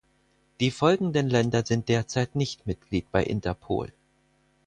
Die 0.61 0.71
folgenden 0.71 1.29
Länder 1.29 1.63
sind 1.63 1.87
derzeit 1.87 2.35
nicht 2.35 2.65
Mitglied 2.65 3.11
bei 3.11 3.23
Interpol. 3.23 3.93